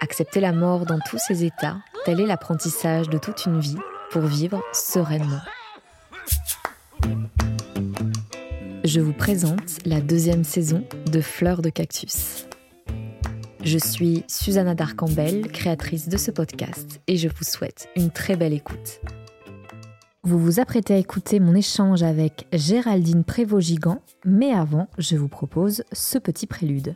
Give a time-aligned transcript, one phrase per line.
[0.00, 3.78] Accepter la mort dans tous ses états, tel est l'apprentissage de toute une vie
[4.10, 5.40] pour vivre sereinement.
[8.84, 12.46] Je vous présente la deuxième saison de Fleur de Cactus.
[13.64, 18.54] Je suis Susanna Darcambel, créatrice de ce podcast, et je vous souhaite une très belle
[18.54, 19.00] écoute.
[20.22, 25.82] Vous vous apprêtez à écouter mon échange avec Géraldine Prévost-Gigant, mais avant, je vous propose
[25.92, 26.94] ce petit prélude.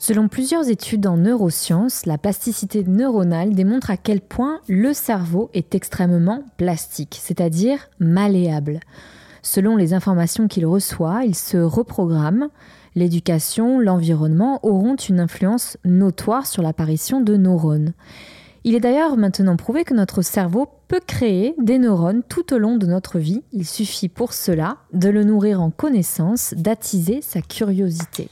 [0.00, 5.74] Selon plusieurs études en neurosciences, la plasticité neuronale démontre à quel point le cerveau est
[5.74, 8.78] extrêmement plastique, c'est-à-dire malléable.
[9.42, 12.48] Selon les informations qu'il reçoit, il se reprogramme.
[12.94, 17.92] L'éducation, l'environnement auront une influence notoire sur l'apparition de neurones.
[18.62, 22.76] Il est d'ailleurs maintenant prouvé que notre cerveau peut créer des neurones tout au long
[22.76, 23.42] de notre vie.
[23.52, 28.28] Il suffit pour cela de le nourrir en connaissances, d'attiser sa curiosité.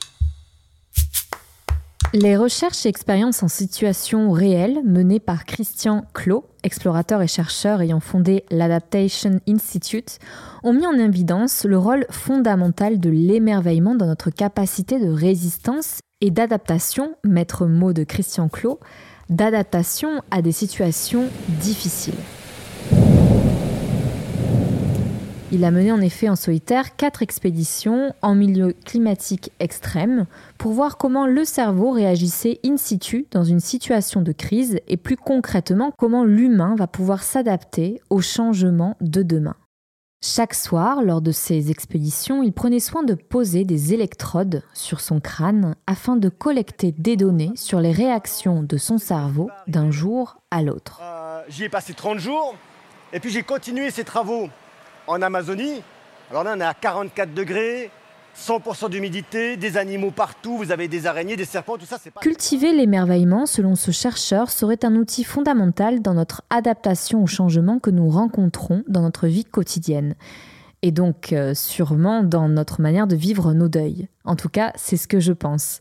[2.18, 8.00] Les recherches et expériences en situation réelle menées par Christian Clot, explorateur et chercheur ayant
[8.00, 10.18] fondé l'Adaptation Institute,
[10.62, 16.30] ont mis en évidence le rôle fondamental de l'émerveillement dans notre capacité de résistance et
[16.30, 18.80] d'adaptation, maître mot de Christian Clot,
[19.28, 21.24] d'adaptation à des situations
[21.60, 22.14] difficiles.
[25.52, 30.26] Il a mené en effet en solitaire quatre expéditions en milieu climatique extrême
[30.58, 35.16] pour voir comment le cerveau réagissait in situ dans une situation de crise et plus
[35.16, 39.54] concrètement comment l'humain va pouvoir s'adapter aux changements de demain.
[40.20, 45.20] Chaque soir, lors de ces expéditions, il prenait soin de poser des électrodes sur son
[45.20, 50.62] crâne afin de collecter des données sur les réactions de son cerveau d'un jour à
[50.62, 51.00] l'autre.
[51.04, 52.56] Euh, J'y ai passé 30 jours
[53.12, 54.48] et puis j'ai continué ces travaux
[55.06, 55.82] en Amazonie.
[56.30, 57.90] Alors là, on est à 44 degrés,
[58.36, 62.20] 100% d'humidité, des animaux partout, vous avez des araignées, des serpents, tout ça, c'est pas...
[62.20, 67.90] Cultiver l'émerveillement, selon ce chercheur, serait un outil fondamental dans notre adaptation aux changements que
[67.90, 70.14] nous rencontrons dans notre vie quotidienne.
[70.82, 74.08] Et donc, euh, sûrement dans notre manière de vivre nos deuils.
[74.24, 75.80] En tout cas, c'est ce que je pense.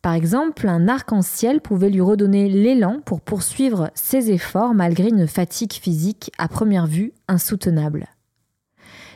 [0.00, 5.72] Par exemple, un arc-en-ciel pouvait lui redonner l'élan pour poursuivre ses efforts malgré une fatigue
[5.72, 8.06] physique à première vue insoutenable.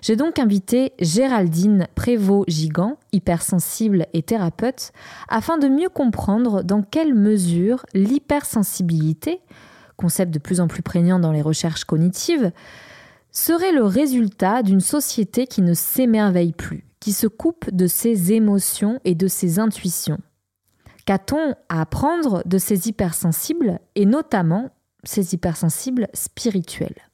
[0.03, 4.91] J'ai donc invité Géraldine Prévost-Gigant, hypersensible et thérapeute,
[5.29, 9.41] afin de mieux comprendre dans quelle mesure l'hypersensibilité,
[9.97, 12.51] concept de plus en plus prégnant dans les recherches cognitives,
[13.31, 18.99] serait le résultat d'une société qui ne s'émerveille plus, qui se coupe de ses émotions
[19.05, 20.19] et de ses intuitions.
[21.07, 24.71] Qu'a-t-on à apprendre de ces hypersensibles et notamment
[25.05, 27.12] ces hypersensibles spirituels?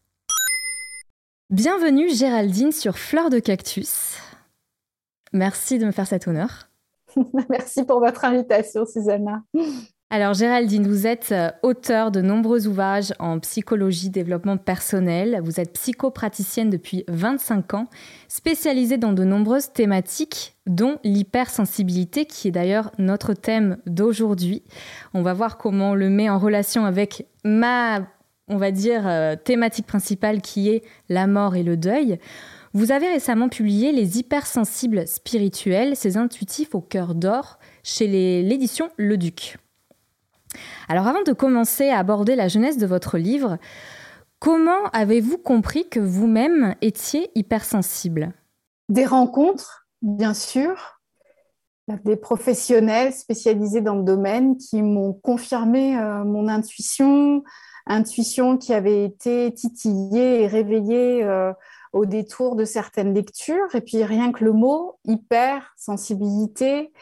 [1.51, 4.19] Bienvenue Géraldine sur Fleur de Cactus.
[5.33, 6.69] Merci de me faire cet honneur.
[7.49, 9.43] Merci pour votre invitation, Susanna.
[10.11, 15.41] Alors Géraldine, vous êtes auteure de nombreux ouvrages en psychologie, développement personnel.
[15.43, 17.87] Vous êtes psychopraticienne depuis 25 ans,
[18.29, 24.65] spécialisée dans de nombreuses thématiques, dont l'hypersensibilité, qui est d'ailleurs notre thème d'aujourd'hui.
[25.15, 28.01] On va voir comment on le met en relation avec ma
[28.49, 32.19] on va dire, euh, thématique principale qui est la mort et le deuil.
[32.75, 38.07] Vous avez récemment publié Les hypersensibles spirituels, ces intuitifs au cœur d'or, chez
[38.43, 39.57] l'édition Le Duc.
[40.89, 43.59] Alors avant de commencer à aborder la jeunesse de votre livre,
[44.39, 48.33] comment avez-vous compris que vous-même étiez hypersensible?
[48.89, 50.99] Des rencontres, bien sûr,
[52.05, 57.43] des professionnels spécialisés dans le domaine qui m'ont confirmé euh, mon intuition,
[57.89, 61.53] intuition qui avait été titillée et réveillée euh,
[61.93, 63.75] au détour de certaines lectures.
[63.75, 66.93] Et puis rien que le mot hyper sensibilité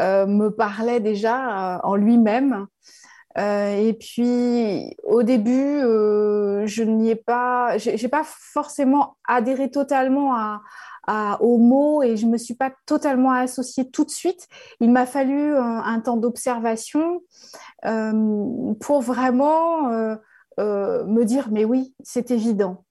[0.00, 2.66] euh, me parlait déjà euh, en lui-même.
[3.36, 5.80] et puis au début,
[6.66, 10.62] je n'y ai pas, j'ai pas forcément adhéré totalement à,
[11.06, 14.48] à, aux mots et je me suis pas totalement associée tout de suite.
[14.80, 17.20] Il m'a fallu un, temps d'observation
[17.82, 20.16] pour vraiment euh,
[20.58, 22.84] me dire, mais oui, c'est évident.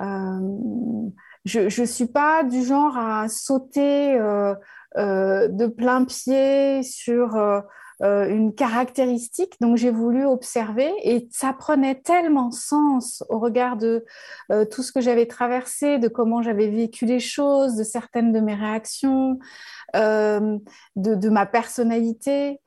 [0.00, 1.10] Euh,
[1.44, 4.54] je ne suis pas du genre à sauter euh,
[4.96, 7.36] de plein pied sur
[8.02, 9.56] une caractéristique.
[9.60, 14.04] Donc j'ai voulu observer et ça prenait tellement sens au regard de
[14.70, 18.54] tout ce que j'avais traversé, de comment j'avais vécu les choses, de certaines de mes
[18.54, 19.38] réactions,
[19.94, 22.60] de, ma personnalité.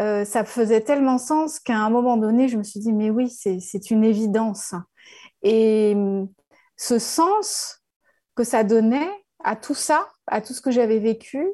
[0.00, 3.90] Ça faisait tellement sens qu'à un moment donné, je me suis dit, mais oui, c'est
[3.90, 4.74] une évidence.
[5.42, 5.96] Et
[6.76, 7.82] ce sens
[8.34, 9.10] que ça donnait
[9.44, 11.46] à tout ça, à tout ce que j'avais vécu,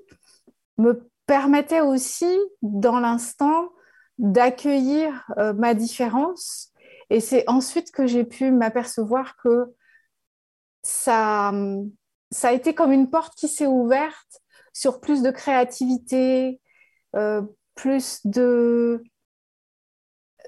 [0.79, 3.71] me permettait aussi, dans l'instant,
[4.19, 6.71] d'accueillir euh, ma différence.
[7.11, 9.75] Et c'est ensuite que j'ai pu m'apercevoir que
[10.83, 11.53] ça,
[12.31, 14.43] ça a été comme une porte qui s'est ouverte
[14.73, 16.61] sur plus de créativité,
[17.17, 17.43] euh,
[17.75, 19.03] plus de...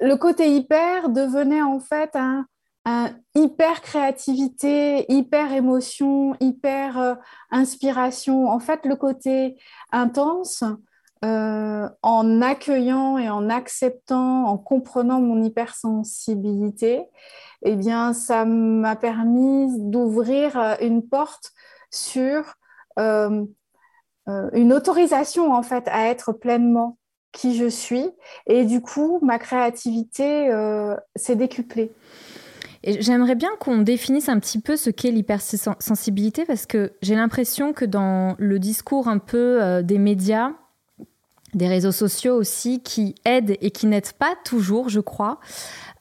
[0.00, 2.46] Le côté hyper devenait en fait un,
[3.34, 7.14] hyper créativité, hyper émotion, hyper euh,
[7.50, 8.48] inspiration.
[8.48, 9.56] En fait, le côté
[9.90, 10.62] intense,
[11.24, 17.06] euh, en accueillant et en acceptant, en comprenant mon hypersensibilité,
[17.62, 21.52] eh bien, ça m'a permis d'ouvrir euh, une porte
[21.90, 22.54] sur
[22.98, 26.96] une autorisation en fait à être pleinement
[27.36, 28.08] qui je suis.
[28.46, 30.50] Et du coup, ma créativité
[31.14, 31.92] s'est décuplée
[32.86, 37.84] j'aimerais bien qu'on définisse un petit peu ce qu'est l'hypersensibilité parce que j'ai l'impression que
[37.84, 40.52] dans le discours un peu euh, des médias,
[41.54, 45.40] des réseaux sociaux aussi, qui aident et qui n'aident pas toujours, je crois,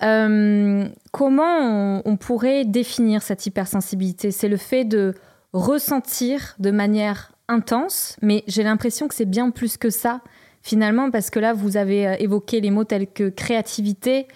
[0.03, 4.31] euh, comment on, pourrait définir cette hypersensibilité?
[4.31, 5.13] C'est le fait de
[5.53, 10.21] ressentir de manière intense, mais j'ai l'impression que c'est bien plus que ça
[10.65, 14.27] finalement, parce que là, vous avez euh, évoqué les mots tels que créativité,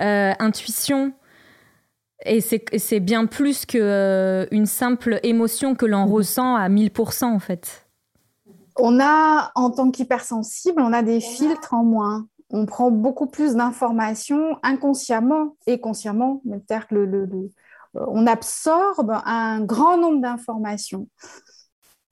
[0.00, 1.12] intuition,
[2.24, 7.86] et c'est bien plus qu'une euh, simple émotion que l'on ressent à 1000% en fait.
[8.76, 12.26] On a, en tant qu'hypersensible, on a des filtres en moins.
[12.50, 16.42] On prend beaucoup plus d'informations inconsciemment et consciemment.
[16.44, 17.28] C'est-à-dire que le,
[17.94, 21.08] on absorbe un grand nombre d'informations.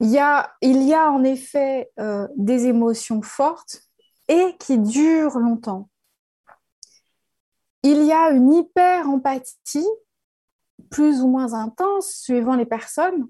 [0.01, 3.81] Il y, a, il y a en effet euh, des émotions fortes
[4.29, 5.89] et qui durent longtemps
[7.87, 9.87] il y a une hyper-empathie
[10.91, 13.29] plus ou moins intense suivant les personnes.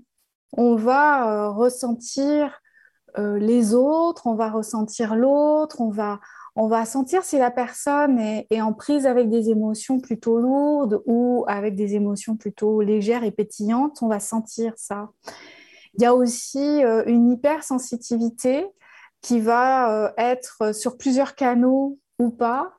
[0.53, 2.61] On va euh, ressentir
[3.19, 6.21] euh, les autres, on va ressentir l'autre, on va,
[6.55, 11.45] on va sentir si la personne est, en prise avec des émotions plutôt lourdes ou
[11.49, 15.11] avec des émotions plutôt légères et pétillantes, on va sentir ça.
[15.99, 18.67] Il y a aussi euh, une hypersensitivité
[19.23, 22.73] qui va être sur plusieurs canaux ou pas.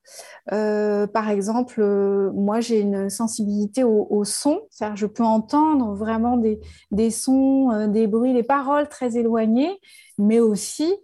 [0.52, 6.38] Euh, par exemple, euh, moi j'ai une sensibilité au, son, c'est-à-dire je peux entendre vraiment
[6.38, 9.80] des, sons, euh, des bruits, des paroles très éloignées,
[10.18, 10.96] mais aussi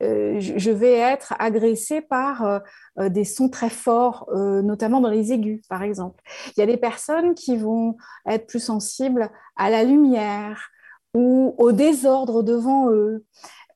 [0.00, 2.60] je vais être agressée par
[2.98, 6.22] des sons très forts, notamment dans les aigus, par exemple.
[6.54, 7.96] Il y a des personnes qui vont
[8.26, 10.68] être plus sensibles à la lumière
[11.14, 13.24] ou au désordre devant eux.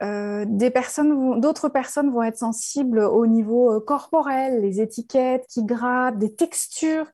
[0.01, 6.35] Euh, d'autres personnes vont être sensibles au niveau euh, corporel, les étiquettes qui grattent, des
[6.35, 7.07] textures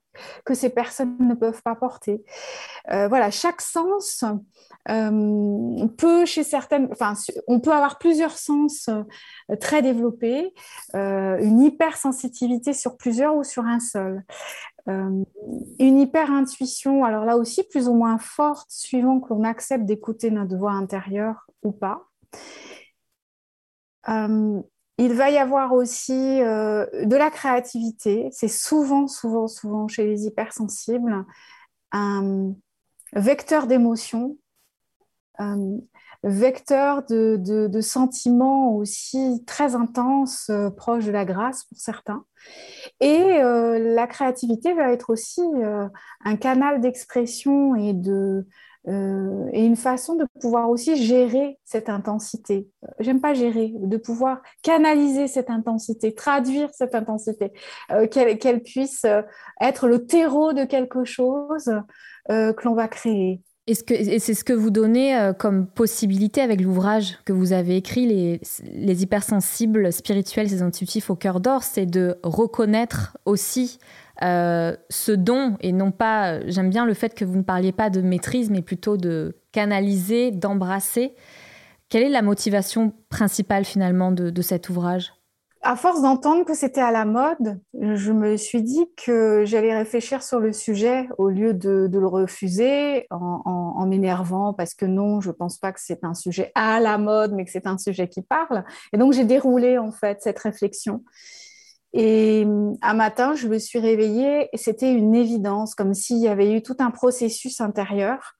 [0.44, 2.22] que ces personnes ne peuvent pas porter.
[2.92, 4.24] Euh, voilà, chaque sens
[4.86, 7.14] peut chez certaines, enfin,
[7.48, 8.90] on peut avoir plusieurs sens
[9.58, 10.52] très développés,
[10.92, 14.22] une hypersensibilité sur plusieurs ou sur un seul.
[14.86, 20.56] Une hyper intuition, alors là aussi plus ou moins forte, suivant qu'on accepte d'écouter notre
[20.56, 22.06] voix intérieure ou pas.
[24.08, 24.60] Euh,
[24.98, 28.28] il va y avoir aussi euh, de la créativité.
[28.30, 31.24] C'est souvent, souvent, souvent chez les hypersensibles
[31.92, 32.54] un
[33.12, 34.36] vecteur d'émotion,
[36.24, 42.24] vecteur de, sentiments aussi très intenses, euh, proches de la grâce pour certains.
[43.00, 45.40] Et la créativité va être aussi
[46.24, 48.46] un canal d'expression et de,
[48.86, 52.68] euh, et une façon de pouvoir aussi gérer cette intensité.
[52.98, 57.52] J'aime pas gérer, de pouvoir canaliser cette intensité, traduire cette intensité,
[57.92, 59.22] euh, qu'elle puisse euh,
[59.62, 61.70] être le terreau de quelque chose
[62.28, 63.42] que l'on va créer.
[63.66, 68.40] Et c'est ce que vous donnez comme possibilité avec l'ouvrage que vous avez écrit, les,
[68.74, 73.78] les hypersensibles spirituels, ces intuitifs au cœur d'or, c'est de reconnaître aussi
[74.22, 77.90] euh, ce don, et non pas, j'aime bien le fait que vous ne parliez pas
[77.90, 81.14] de maîtrise, mais plutôt de canaliser, d'embrasser.
[81.88, 85.13] Quelle est la motivation principale finalement de, cet ouvrage?
[85.64, 90.22] À force d'entendre que c'était à la mode, je me suis dit que j'allais réfléchir
[90.22, 95.32] sur le sujet au lieu de, le refuser en, m'énervant parce que non, je ne
[95.32, 98.20] pense pas que c'est un sujet à la mode, mais que c'est un sujet qui
[98.20, 98.64] parle.
[98.92, 101.02] Et donc, j'ai déroulé en fait cette réflexion.
[101.94, 102.46] Et
[102.82, 106.62] un matin, je me suis réveillée et c'était une évidence, comme s'il y avait eu
[106.62, 108.34] tout un processus intérieur.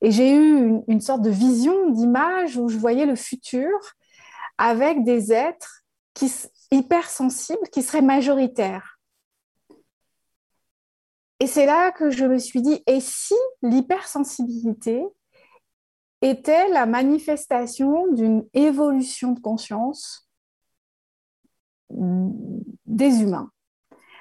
[0.00, 3.70] Et j'ai eu une sorte de vision, d'image où je voyais le futur
[4.58, 5.77] avec des êtres
[6.18, 6.32] qui,
[6.72, 8.98] hypersensibles qui seraient majoritaires.
[11.40, 15.06] Et c'est là que je me suis dit, et si l'hypersensibilité
[16.20, 20.28] était la manifestation d'une évolution de conscience
[21.90, 23.52] des humains?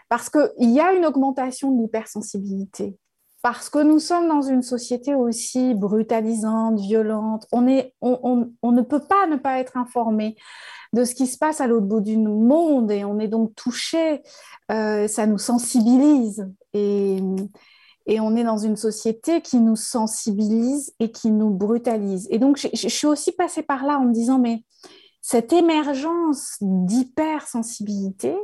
[0.08, 2.98] Parce qu'il y a une augmentation de l'hypersensibilité
[3.50, 7.48] parce que nous sommes dans une société aussi brutalisante, violente.
[7.54, 10.36] On, ne peut pas ne pas être informé
[10.92, 14.22] de ce qui se passe à l'autre bout du monde et on est donc touché.
[14.70, 17.22] Euh, ça nous sensibilise et,
[18.20, 22.28] on est dans une société qui nous sensibilise et qui nous brutalise.
[22.30, 24.66] Et donc, je, suis aussi passée par là en me disant, mais
[25.22, 28.36] cette émergence d'hypersensibilité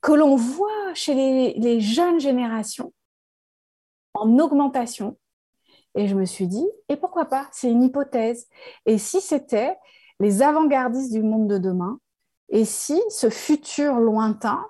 [0.00, 2.92] que l'on voit chez les jeunes générations,
[4.20, 5.16] en augmentation.
[5.94, 7.48] Et je me suis dit, et pourquoi pas?
[7.52, 8.46] C'est une hypothèse.
[8.86, 9.76] Et si c'était
[10.20, 11.98] les avant-gardistes du monde de demain,
[12.50, 14.64] et si ce futur lointain,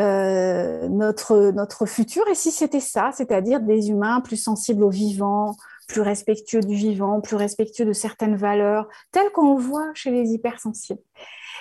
[0.00, 5.56] euh, notre, notre futur, et si c'était ça, c'est-à-dire des humains plus sensibles au vivant,
[5.86, 11.02] plus respectueux du vivant, plus respectueux de certaines valeurs, telles qu'on voit chez les hypersensibles?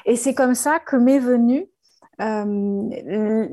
[0.06, 1.70] Et c'est comme ça que m'est venue
[2.22, 3.48] euh,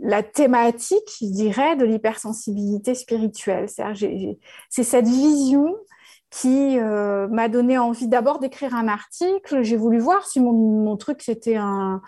[0.00, 3.66] la thématique, je dirais, de l'hypersensibilité spirituelle.
[3.68, 5.76] C'est cette vision
[6.30, 9.62] qui euh, m'a donné envie d'abord d'écrire un article.
[9.62, 12.02] J'ai voulu voir si mon, truc c'était un,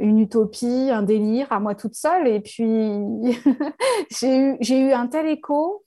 [0.00, 2.28] une utopie, un délire à moi toute seule.
[2.28, 2.64] Et puis
[4.10, 5.81] j'ai eu, un tel écho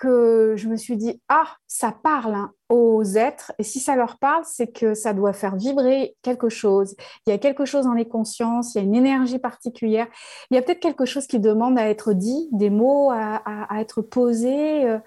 [0.00, 4.18] que je me suis dit, ah, ça parle hein, aux êtres, et si ça leur
[4.18, 6.94] parle, c'est que ça doit faire vibrer quelque chose.
[7.26, 10.06] Il y a quelque chose dans les consciences, il y a une énergie particulière,
[10.50, 13.42] il y a peut-être quelque chose qui demande à être dit, des mots à,
[13.80, 14.98] être posés, euh,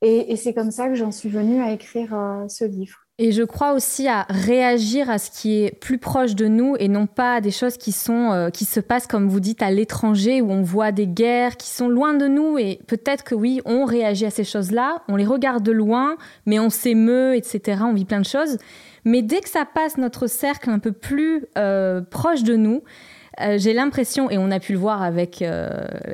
[0.00, 3.07] et, c'est comme ça que j'en suis venue à écrire euh, ce livre.
[3.20, 6.86] Et je crois aussi à réagir à ce qui est plus proche de nous et
[6.86, 9.72] non pas à des choses qui sont euh, qui se passent comme vous dites à
[9.72, 13.60] l'étranger où on voit des guerres qui sont loin de nous et peut-être que oui
[13.64, 17.82] on réagit à ces choses-là, on les regarde de loin, mais on s'émeut etc.
[17.82, 18.56] On vit plein de choses,
[19.04, 22.84] mais dès que ça passe notre cercle un peu plus euh, proche de nous,
[23.40, 25.44] euh, j'ai l'impression et on a pu le voir avec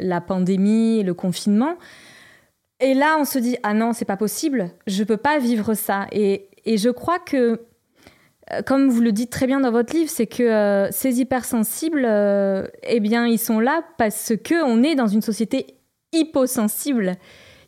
[0.00, 1.76] la pandémie, le confinement.
[2.80, 6.06] Et là, on se dit ah non, c'est pas possible, je peux pas vivre ça.
[6.10, 7.60] Et, et je crois que,
[8.52, 12.04] euh, comme vous le dites très bien dans votre livre, c'est que euh, ces hypersensibles,
[12.04, 15.78] euh, eh bien, ils sont là parce que on est dans une société
[16.12, 17.12] hyposensible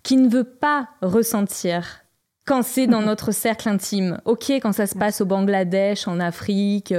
[0.02, 2.02] qui ne veut pas ressentir
[2.46, 4.20] quand c'est dans notre cercle intime.
[4.24, 6.94] Ok, quand ça se passe au Bangladesh, en Afrique,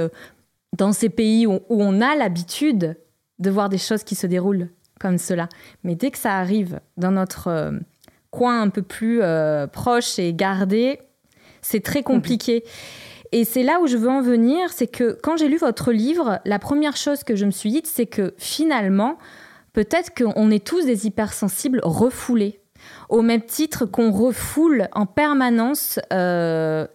[0.76, 2.96] dans ces pays où, où on a l'habitude
[3.38, 4.68] de voir des choses qui se déroulent
[5.00, 5.48] comme cela.
[5.84, 7.72] Mais dès que ça arrive dans notre
[8.30, 9.22] coin un peu plus
[9.72, 10.98] proche et gardé,
[11.68, 12.64] c'est très compliqué.
[13.30, 16.40] Et c'est là où je veux en venir, c'est que quand j'ai lu votre livre,
[16.46, 19.18] la première chose que je me suis dit, c'est que finalement,
[19.74, 22.60] peut-être qu'on est tous des hypersensibles refoulés,
[23.10, 26.86] au même titre qu'on refoule en permanence euh,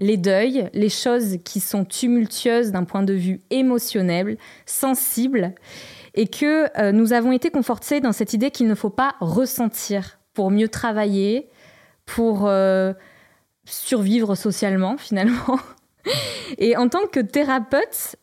[0.00, 5.54] les deuils, les choses qui sont tumultueuses d'un point de vue émotionnel, sensible,
[6.14, 10.18] et que euh, nous avons été confortés dans cette idée qu'il ne faut pas ressentir
[10.34, 11.48] pour mieux travailler,
[12.06, 12.48] pour...
[12.48, 12.92] Euh,
[13.66, 15.58] survivre socialement finalement.
[16.58, 18.16] Et en tant que thérapeute,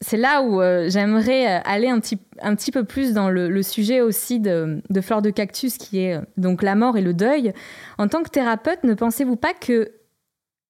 [0.00, 3.62] c'est là où euh, j'aimerais euh, aller un petit, un petit peu plus dans le,
[3.62, 7.14] sujet aussi de, de Fleur de Cactus, qui est euh, donc la mort et le
[7.14, 7.52] deuil.
[7.98, 9.92] En tant que thérapeute, ne pensez-vous pas que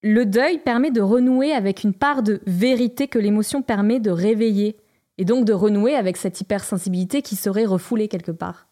[0.01, 4.77] le deuil permet de renouer avec une part de vérité que l'émotion permet de réveiller,
[5.17, 8.67] et donc de renouer avec cette hypersensibilité qui serait refoulée quelque part?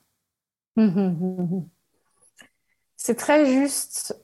[2.96, 4.18] C'est très juste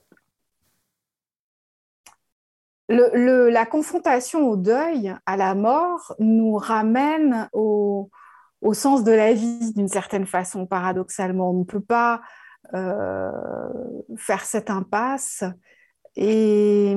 [2.88, 8.10] la confrontation au deuil, à la mort, nous ramène au,
[8.72, 11.50] sens de la vie d'une certaine façon, paradoxalement.
[11.50, 12.20] On ne peut pas
[12.74, 13.30] euh,
[14.16, 15.44] faire cette impasse.
[16.16, 16.96] Et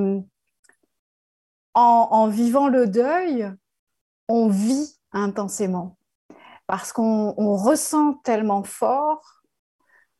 [1.73, 3.51] en, vivant le deuil,
[4.27, 5.97] on vit intensément
[6.65, 9.37] parce qu'on ressent tellement fort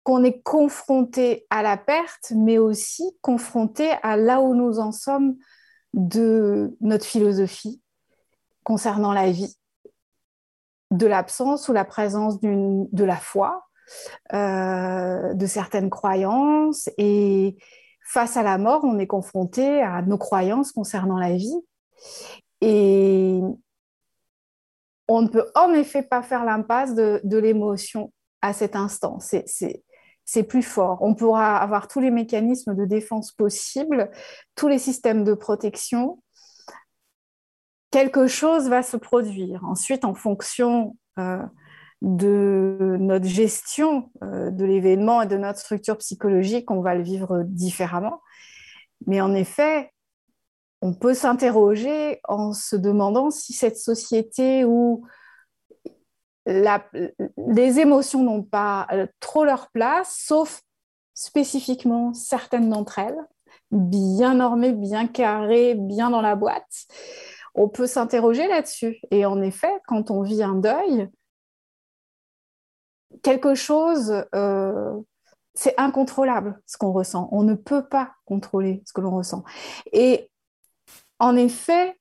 [0.04, 5.36] qu'on est confronté à la perte, mais aussi confronté à là où nous en sommes
[5.98, 7.82] de notre philosophie
[8.63, 9.58] concernant la vie,
[10.92, 13.66] de l'absence ou la présence de la foi,
[14.34, 16.89] euh, de certaines croyances.
[16.98, 17.58] Et
[18.06, 21.60] face à la mort, on est confronté à nos croyances concernant la vie.
[22.62, 23.42] Et
[25.08, 29.18] on ne peut en effet pas faire l'impasse de, de l'émotion à cet instant.
[30.43, 31.00] Plus fort.
[31.01, 34.12] On pourra avoir tous les mécanismes de défense possibles,
[34.55, 36.22] tous les systèmes de protection.
[37.91, 39.63] Quelque chose va se produire.
[39.63, 41.41] Ensuite, en fonction euh,
[42.01, 47.43] de notre gestion euh, de l'événement et de notre structure psychologique, on va le vivre
[47.46, 48.22] différemment.
[49.05, 49.91] Mais en effet,
[50.81, 55.05] on peut s'interroger en se demandant si cette société où
[56.48, 60.62] les émotions n'ont pas euh, trop leur place, sauf
[61.13, 63.18] spécifiquement certaines d'entre elles,
[63.72, 66.86] bien normées, bien carrées, bien dans la boîte.
[67.56, 69.00] On peut s'interroger là-dessus.
[69.12, 71.10] Et en effet, quand on vit un deuil,
[73.24, 74.94] quelque chose, euh,
[75.54, 77.27] c'est incontrôlable ce qu'on ressent.
[77.32, 79.44] On ne peut pas contrôler ce que l'on ressent.
[79.92, 80.30] Et
[81.20, 81.98] en effet,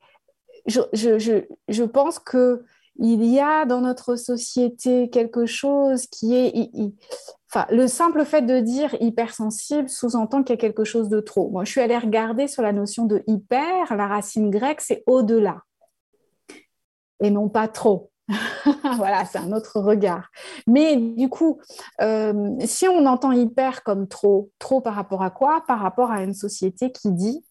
[0.67, 2.65] je, pense que
[2.99, 6.71] il y a dans notre société quelque chose qui est...
[7.50, 11.49] Enfin, le simple fait de dire hypersensible sous-entend qu'il y a quelque chose de trop.
[11.50, 15.62] Moi, je suis allée regarder sur la notion de hyper, la racine grecque, c'est au-delà.
[17.21, 18.11] Et non pas trop.
[18.97, 20.31] voilà, c'est un autre regard.
[20.67, 21.61] Mais du coup,
[22.00, 25.62] euh, si on entend hyper comme trop, trop par rapport à quoi?
[25.67, 27.45] Par rapport à une société qui dit,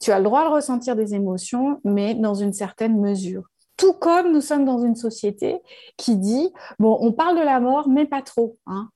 [0.00, 3.44] tu as le droit de ressentir des émotions, mais dans une certaine mesure.
[3.78, 5.62] Tout comme nous sommes dans une société
[5.96, 8.58] qui dit, bon, on parle de la mort, mais pas trop.
[8.66, 8.90] Hein.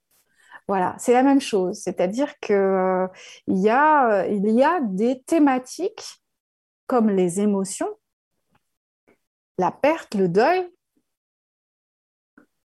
[0.69, 1.81] Voilà, c'est la même chose.
[1.81, 3.07] C'est-à-dire qu'il euh,
[3.47, 6.23] y, a, il y a des thématiques
[6.87, 7.89] comme les émotions,
[9.57, 10.69] la perte, le deuil.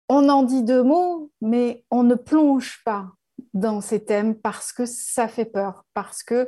[0.07, 3.07] On en dit deux mots, mais on ne plonge pas
[3.53, 6.48] dans ces thèmes parce que ça fait peur, parce que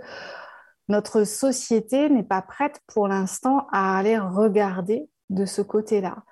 [0.87, 6.23] notre société n'est pas prête pour l'instant à aller regarder de ce côté-là.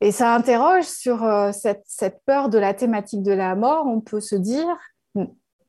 [0.00, 3.86] Et ça interroge sur euh, cette, peur de la thématique de la mort.
[3.86, 4.66] On peut se dire,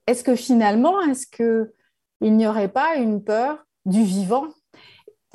[0.08, 4.48] est-ce que finalement, est-ce qu'il n'y aurait pas une peur du vivant?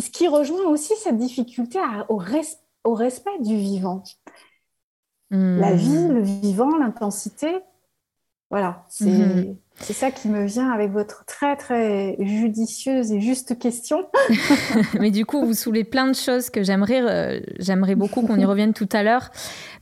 [0.00, 1.78] Ce qui rejoint aussi cette difficulté
[2.09, 2.20] au,
[2.85, 4.02] au, respect du vivant.
[5.30, 5.76] La hmm.
[5.76, 7.61] vie, le vivant, l'intensité,
[8.50, 9.94] voilà, c'est mhm.
[9.94, 14.06] ça qui me vient avec votre très très judicieuse et juste question.
[15.00, 18.44] Mais du coup, vous soulevez plein de choses que j'aimerais euh, j'aimerais beaucoup qu'on y
[18.44, 19.30] revienne tout à l'heure.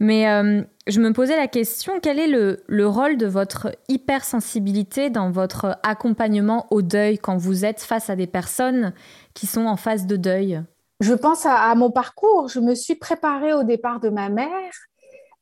[0.01, 5.11] Mais euh, je me posais la question, quel est le, le, rôle de votre hypersensibilité
[5.11, 8.93] dans votre accompagnement au deuil quand vous êtes face à des personnes
[9.35, 10.63] qui sont en phase de deuil?
[11.03, 12.49] Je pense à, mon parcours.
[12.49, 14.73] Je me suis préparée au départ de ma mère.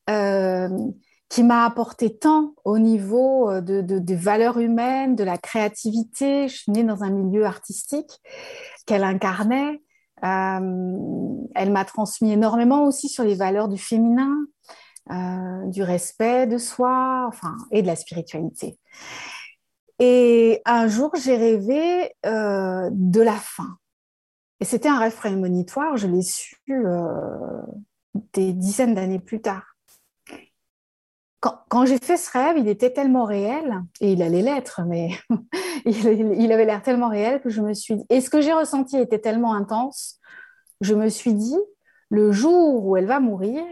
[0.08, 0.68] Euh,
[1.30, 6.48] qui m'a apporté tant au niveau euh, de, des valeurs humaines, de la créativité.
[6.48, 8.10] Je suis née dans un milieu artistique
[8.84, 9.80] qu'elle incarnait.
[10.24, 14.36] Euh, elle m'a transmis énormément aussi sur les valeurs du féminin,
[15.12, 18.76] euh, du respect de soi, enfin, et de la spiritualité.
[20.00, 23.76] Et un jour, j'ai rêvé de la fin.
[24.58, 26.56] Et c'était un rêve prémonitoire, je l'ai su
[28.32, 29.70] des dizaines d'années plus tard
[31.40, 35.10] quand, j'ai fait ce rêve, il était tellement réel, et il allait l'être, mais
[35.86, 38.98] il, avait l'air tellement réel que je me suis dit, et ce que j'ai ressenti
[38.98, 40.20] était tellement intense,
[40.82, 41.58] je me suis dit,
[42.10, 43.64] le jour où elle va mourir,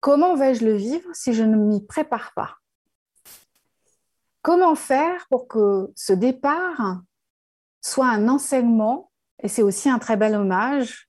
[0.00, 2.56] comment vais-je le vivre si je ne m'y prépare pas?
[4.42, 7.00] Comment faire pour que ce départ
[7.80, 9.10] soit un enseignement,
[9.42, 11.08] et c'est aussi un très bel hommage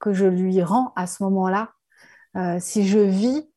[0.00, 1.72] que je lui rends à ce moment-là,
[2.60, 3.48] si je vis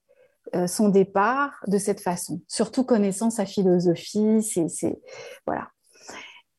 [0.53, 4.99] euh, son départ de cette façon, surtout connaissant sa philosophie, c'est
[5.45, 5.69] voilà.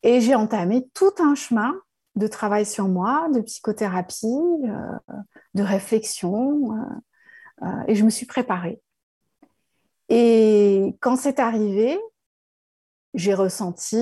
[0.01, 1.75] Et j'ai entamé tout un chemin
[2.15, 5.13] de travail sur moi, de psychothérapie, euh,
[5.53, 6.75] de réflexion,
[7.87, 8.81] et je me suis préparée.
[10.09, 11.97] Et quand c'est arrivé,
[13.13, 14.01] j'ai ressenti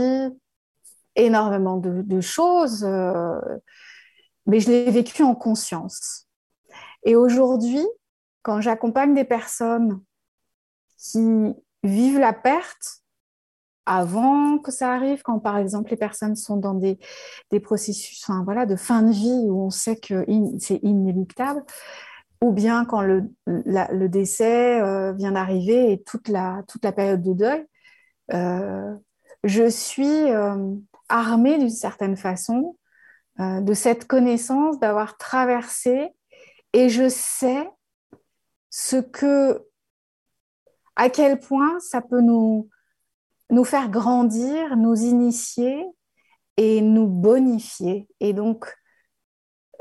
[1.15, 2.83] énormément de, de choses,
[4.45, 6.27] mais je l'ai vécu en conscience.
[7.03, 7.85] Et aujourd'hui,
[8.41, 10.01] quand j'accompagne des personnes
[10.97, 13.01] qui vivent la perte
[13.85, 16.99] avant que ça arrive, quand par exemple les personnes sont dans des,
[17.61, 20.25] processus voilà, de fin de vie où on sait que
[20.59, 21.63] c'est inéluctable,
[22.41, 23.27] ou bien quand le,
[24.07, 27.65] décès euh, vient d'arriver et toute la, toute la période de deuil,
[28.33, 28.95] euh,
[29.43, 30.75] je suis euh,
[31.09, 32.77] armée d'une certaine façon
[33.39, 36.09] de cette connaissance, d'avoir traversé,
[36.73, 37.67] et je sais
[38.71, 39.63] ce que,
[40.95, 42.69] à quel point ça peut nous,
[43.51, 45.85] nous faire grandir, nous initier
[46.57, 48.07] et nous bonifier.
[48.19, 48.73] Et donc,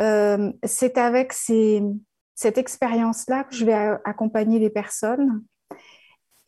[0.00, 5.44] euh, c'est avec cette expérience-là que je vais accompagner les personnes.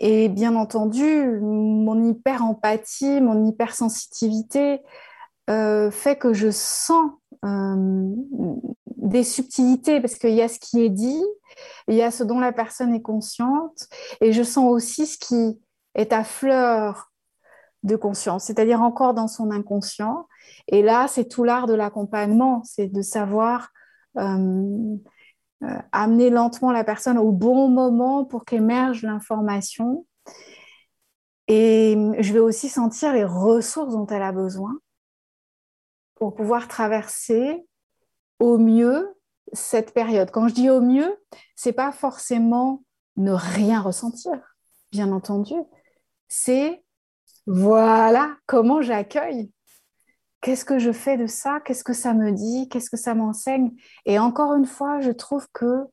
[0.01, 4.83] Et bien entendu, mon hyper-empathie, mon hypersensitivité
[5.49, 7.13] euh, fait que je sens
[7.45, 11.23] des subtilités parce qu'il y a ce qui est dit,
[11.89, 13.89] il y a ce dont la personne est consciente,
[14.21, 15.61] et je sens aussi ce qui
[15.95, 17.13] est à fleur
[17.83, 20.29] de conscience, c'est-à-dire encore dans son inconscient.
[20.69, 23.71] Et là, c'est tout l'art de l'accompagnement, c'est de savoir
[24.19, 24.97] euh,
[25.65, 30.07] euh, amener lentement la personne au bon moment pour qu'émerge l'information.
[31.49, 34.79] Et je vais aussi sentir les ressources dont elle a besoin
[36.23, 37.67] pour pouvoir traverser
[38.39, 39.13] au mieux
[39.53, 40.31] cette période.
[40.31, 41.17] Quand je dis au mieux,
[41.57, 42.85] c'est pas forcément
[43.17, 44.31] ne rien ressentir,
[44.93, 45.55] bien entendu.
[46.29, 46.85] C'est
[47.49, 49.51] voilà comment j'accueille.
[50.43, 51.59] Qu'est-ce que je fais de ça?
[51.59, 52.69] Qu'est-ce que ça me dit?
[52.69, 53.73] Qu'est-ce que ça m'enseigne?
[54.07, 55.89] Et encore une fois, je trouve que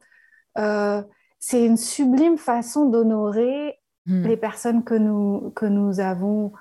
[0.60, 1.02] euh,
[1.40, 4.28] c'est une sublime façon d'honorer hmm.
[4.28, 6.54] les personnes que nous, que nous avons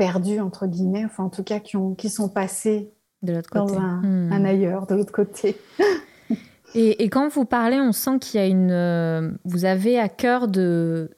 [0.00, 3.74] perdues, entre guillemets, enfin en tout cas qui, ont, qui sont passées de l'autre côté.
[3.74, 4.32] dans un, hmm.
[4.32, 5.58] un ailleurs, de l'autre côté.
[6.74, 8.70] et, et, quand vous parlez, on sent qu'il y a une...
[8.70, 11.10] Euh, vous avez à cœur de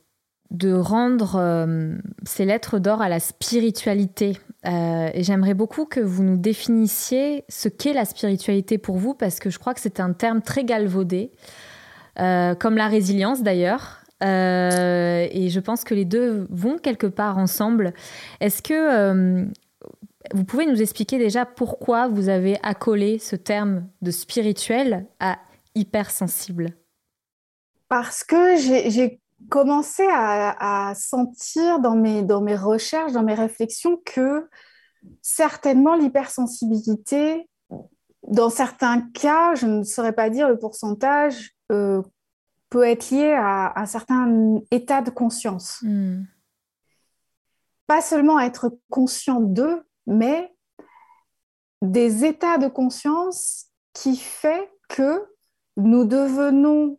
[0.51, 4.39] de rendre euh, ces lettres d'or à la spiritualité.
[4.67, 9.39] Euh, et j'aimerais beaucoup que vous nous définissiez ce qu'est la spiritualité pour vous, parce
[9.39, 11.31] que je crois que c'est un terme très galvaudé,
[12.17, 14.02] comme la résilience d'ailleurs.
[14.23, 17.93] Et je pense que les deux vont quelque part ensemble.
[18.41, 19.51] Est-ce que
[20.35, 25.39] vous pouvez nous expliquer déjà pourquoi vous avez accolé ce terme de spirituel à
[25.75, 26.77] hypersensible?
[27.89, 34.49] Parce que j'ai commencé à, sentir dans mes, dans mes recherches, dans mes réflexions, que
[35.21, 37.49] certainement l'hypersensibilité,
[38.29, 42.03] dans certains cas, je ne saurais pas dire le pourcentage, euh,
[42.73, 45.81] peut être lié à, un certain état de conscience.
[45.83, 46.23] Hmm.
[47.87, 50.57] Pas seulement être conscient d'eux, mais
[51.83, 55.23] des états de conscience qui fait que
[55.77, 56.99] nous devenons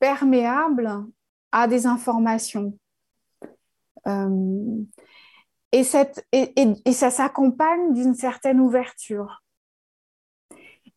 [0.00, 0.92] perméables
[1.50, 2.78] à des informations.
[4.06, 4.84] Euh,
[5.72, 6.52] et, cette, et,
[6.84, 9.42] et, ça s'accompagne d'une certaine ouverture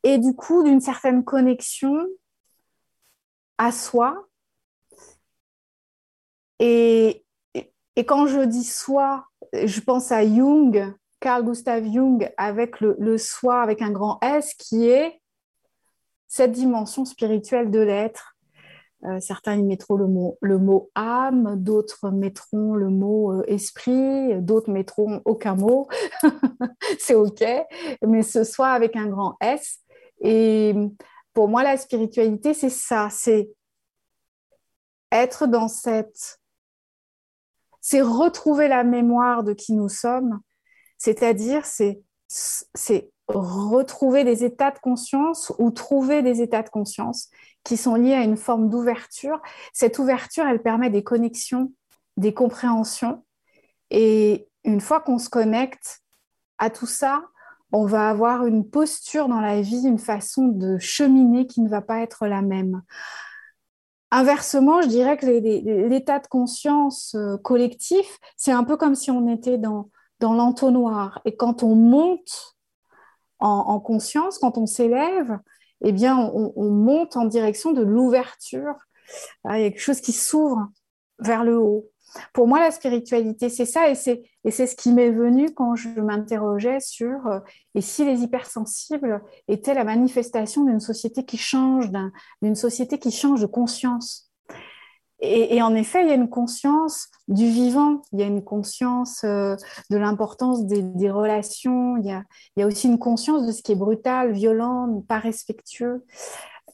[0.04, 2.06] et du coup d'une certaine connexion
[3.60, 4.26] à soi.
[6.60, 12.96] Et, et, quand je dis soi, je pense à Jung, Carl Gustav Jung, avec le,
[12.98, 15.22] le soi, avec un grand S, qui est
[16.28, 18.36] cette dimension spirituelle de l'être,
[19.06, 24.42] euh, certains y mettront le mot, le mot âme, d'autres mettront le mot euh, esprit,
[24.42, 25.88] d'autres mettront aucun mot.
[27.00, 27.44] c'est OK,
[28.06, 29.80] mais ce soit avec un grand S.
[30.22, 30.76] Et
[31.40, 33.50] pour moi, la spiritualité, c'est ça, c'est
[35.10, 36.38] être dans cette...
[37.80, 40.42] C'est retrouver la mémoire de qui nous sommes,
[40.98, 42.02] c'est-à-dire c'est
[43.30, 47.30] retrouver des états de conscience ou trouver des états de conscience
[47.64, 49.42] qui sont liés à une forme d'ouverture.
[49.72, 51.72] Cette ouverture, elle permet des connexions,
[52.18, 53.26] des compréhensions.
[53.92, 56.02] Et une fois qu'on se connecte
[56.58, 57.24] à tout ça,
[57.72, 61.82] on va avoir une posture dans la vie, une façon de cheminer qui ne va
[61.82, 62.82] pas être la même.
[64.12, 65.26] Inversement, je dirais que
[65.88, 71.22] l'état de conscience euh, collectif, c'est un peu comme si on était dans, dans l'entonnoir.
[71.26, 72.56] Et quand on monte
[73.40, 75.40] en, conscience, quand on s'élève,
[75.82, 78.76] eh bien, on, monte en direction de l'ouverture.
[79.46, 80.68] Ah, il y a quelque chose qui s'ouvre
[81.20, 81.90] vers le haut.
[82.34, 86.80] Pour moi, la spiritualité, c'est ça, et c'est, ce qui m'est venu quand je m'interrogeais
[86.80, 87.40] sur euh,
[87.76, 91.90] et si les hypersensibles étaient la manifestation d'une société qui change,
[92.42, 94.30] d'une société qui change de conscience.
[95.22, 99.26] Et, en effet, il y a une conscience du vivant, il y a une conscience
[99.26, 99.58] euh,
[99.90, 102.24] de l'importance des, relations, il y, a,
[102.56, 106.06] il y, a, aussi une conscience de ce qui est brutal, violent, pas respectueux.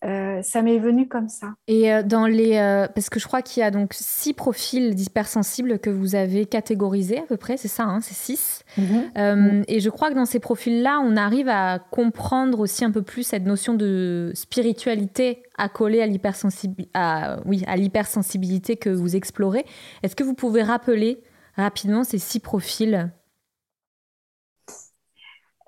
[0.05, 1.53] Euh, ça m'est venu comme ça.
[1.67, 4.93] Et euh, dans les, euh, parce que je crois qu'il y a donc six profils
[4.93, 8.63] d'hypersensibles que vous avez catégorisés à peu près, c'est ça, hein, c'est six.
[8.77, 9.63] Mhm.
[9.67, 13.23] Et je crois que dans ces profils-là, on arrive à comprendre aussi un peu plus
[13.23, 19.65] cette notion de spiritualité accolée à l'hypersensibilité, à, oui, à l'hypersensibilité que vous explorez.
[20.03, 21.21] Est-ce que vous pouvez rappeler
[21.55, 23.09] rapidement ces six profils?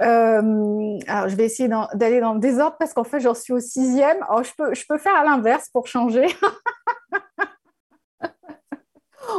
[0.01, 3.59] Euh, alors, je vais essayer d'aller dans le désordre parce qu'en fait, j'en suis au
[3.59, 4.17] sixième.
[4.23, 6.27] Alors, je peux, je peux faire à l'inverse pour changer.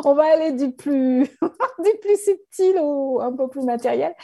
[0.04, 1.22] On va aller du plus,
[1.84, 4.14] du plus subtil au un peu plus matériel.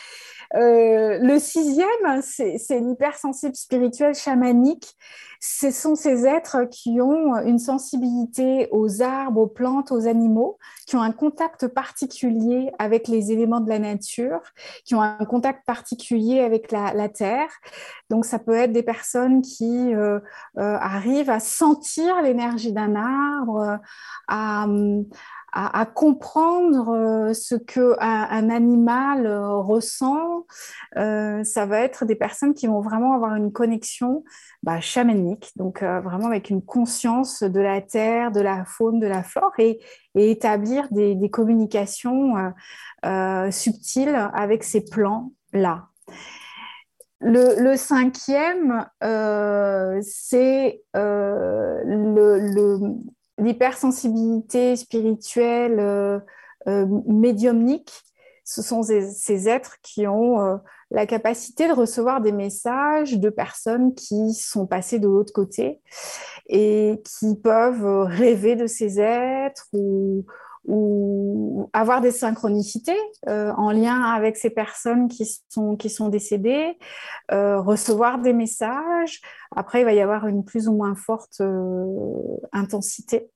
[0.55, 4.95] Euh, le sixième, c'est l'hypersensible spirituel chamanique.
[5.41, 10.97] Ce sont ces êtres qui ont une sensibilité aux arbres, aux plantes, aux animaux, qui
[10.97, 14.41] ont un contact particulier avec les éléments de la nature,
[14.87, 17.51] qui ont un contact particulier avec la, terre.
[18.09, 20.19] Donc, ça peut être des personnes qui euh,
[20.57, 23.81] euh, arrivent à sentir l'énergie d'un arbre,
[24.29, 24.67] à, à,
[25.95, 30.47] comprendre euh, ce que un, animal euh, ressent.
[30.97, 34.25] Euh, ça va être des personnes qui vont vraiment avoir une connexion
[34.63, 39.23] bah, chamanique, donc vraiment avec une conscience de la terre, de la faune, de la
[39.23, 39.81] flore, et,
[40.17, 42.35] établir des, communications
[43.51, 45.89] subtiles avec ces plans-là.
[47.21, 48.87] Le, cinquième,
[50.03, 51.75] c'est le,
[53.39, 56.19] l'hypersensibilité spirituelle euh,
[56.67, 57.93] euh, médiumnique,
[58.45, 60.57] ce sont ces, êtres qui ont euh,
[60.91, 65.81] la capacité de recevoir des messages de personnes qui sont passées de l'autre côté
[66.49, 70.27] et qui peuvent rêver de ces êtres ou,
[70.67, 76.79] ou avoir des synchronicités en lien avec ces personnes qui sont, qui sont décédées,
[77.31, 79.21] recevoir des messages.
[79.55, 81.43] Après, il va y avoir une plus ou moins forte
[82.53, 83.31] intensité.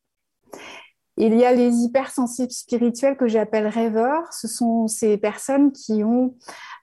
[1.20, 4.32] Il y a les hypersensibles spirituels que j'appelle rêveurs.
[4.32, 6.36] Ce sont ces personnes qui ont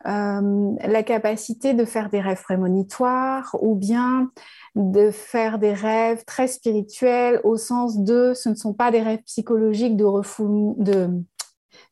[0.08, 4.30] euh, la capacité de faire des rêves prémonitoires ou bien
[4.76, 9.24] de faire des rêves très spirituels au sens de ce ne sont pas des rêves
[9.26, 10.04] psychologiques de,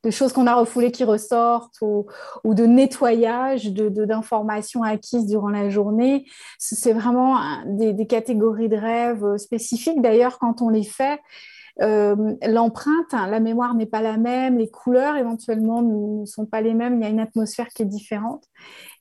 [0.04, 2.06] de, choses qu'on a refoulées qui ressortent ou,
[2.44, 6.26] de nettoyage d'informations de, acquises durant la journée.
[6.60, 10.02] C'est vraiment des, des, catégories de rêves spécifiques.
[10.02, 11.22] D'ailleurs, quand on les fait,
[11.82, 16.62] euh, l'empreinte, hein, la mémoire n'est pas la même, les couleurs éventuellement ne sont pas
[16.62, 18.46] les mêmes, il y a une atmosphère qui est différente.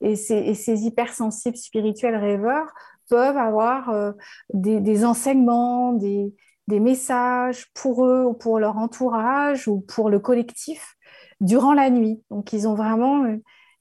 [0.01, 2.73] Et ces, hypersensibles spirituels rêveurs
[3.11, 4.13] peuvent avoir euh,
[4.55, 6.33] des, enseignements, des,
[6.69, 10.97] messages pour eux ou pour leur entourage ou pour le collectif
[11.43, 12.23] durant la nuit.
[12.31, 13.27] Donc ils ont vraiment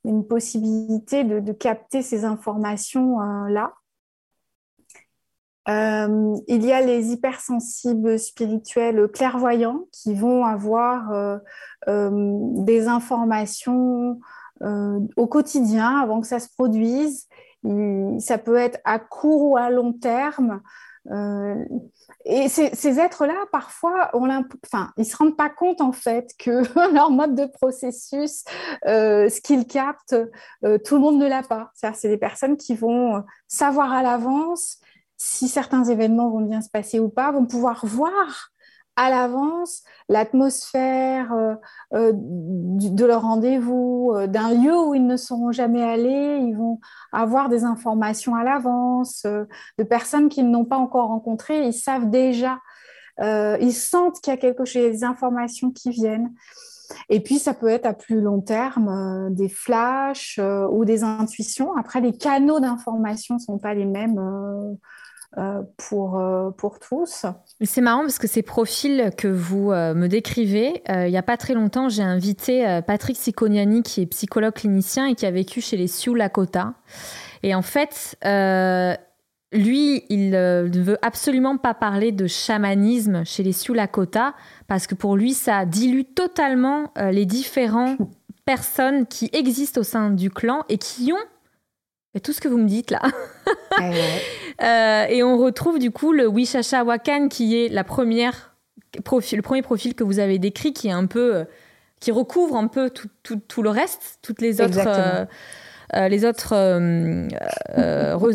[0.03, 3.65] une, possibilité de, capter ces informations-là.
[3.65, 3.80] Euh,
[5.67, 11.37] il y a les hypersensibles spirituels clairvoyants qui vont avoir euh,
[11.87, 12.09] euh,
[12.63, 14.19] des informations
[15.15, 17.27] au quotidien avant que ça se produise.
[18.19, 20.61] ça peut être à court ou à long terme.
[22.25, 24.21] et ces, êtres-là, parfois, ils
[24.97, 26.61] ne se rendent pas compte en fait que
[26.93, 28.43] leur mode de processus,
[28.85, 30.15] ce qu'ils captent,
[30.61, 31.71] tout le monde ne l'a pas.
[31.73, 34.77] C'est des personnes qui vont savoir à l'avance
[35.23, 38.49] si certains événements vont bien se passer ou pas, vont pouvoir voir
[38.95, 41.53] à l'avance l'atmosphère euh,
[41.93, 46.39] euh, de leur rendez-vous, euh, d'un lieu où ils ne seront jamais allés.
[46.41, 46.79] Ils vont
[47.11, 49.27] avoir des informations à l'avance
[49.77, 51.67] de personnes qu'ils n'ont pas encore rencontrées.
[51.67, 52.57] Ils savent déjà,
[53.19, 56.33] ils sentent qu'il y a quelque chose, des informations qui viennent.
[57.09, 60.39] Et puis, ça peut être à plus long terme des flashs
[60.71, 61.77] ou des intuitions.
[61.77, 64.19] Après, les canaux d'information ne sont pas les mêmes
[65.77, 67.25] pour, euh, pour tous.
[67.61, 71.37] C'est marrant parce que ces profils que vous euh, me décrivez, il n'y a pas
[71.37, 75.77] très longtemps, j'ai invité Patrick Siconiani, qui est psychologue clinicien et qui a vécu chez
[75.77, 76.73] les Sioux Lakota.
[77.43, 78.17] Et en fait,
[79.53, 84.33] lui, il ne veut absolument pas parler de chamanisme chez les Sioux Lakota
[84.67, 87.97] parce que pour lui, ça dilue totalement les différentes
[88.45, 91.27] personnes qui existent au sein du clan et qui ont
[92.19, 93.01] tout ce que vous me dites là.
[94.61, 98.55] Euh, et on retrouve du coup le Wishacha Wakan qui est la première
[99.03, 101.43] profil, le premier profil que vous avez décrit qui est un peu euh,
[101.99, 104.87] qui recouvre un peu tout, tout, tout le reste, toutes les autres
[105.95, 106.53] euh, les autres